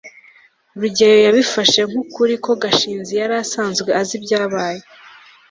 rugeyo 0.79 1.19
yabifashe 1.27 1.79
nk'ukuri 1.89 2.33
ko 2.45 2.51
gashinzi 2.63 3.11
yari 3.21 3.35
asanzwe 3.43 3.89
azi 3.99 4.13
ibyabaye 4.19 4.81